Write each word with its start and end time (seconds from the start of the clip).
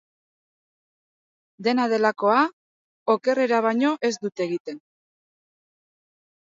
Dena 1.67 1.85
delakoa, 1.93 2.39
okerrera 3.17 3.63
baino 3.67 3.95
ez 4.11 4.13
dut 4.27 4.47
egiten. 4.49 4.83